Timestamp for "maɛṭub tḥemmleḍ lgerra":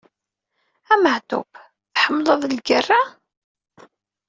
1.03-3.01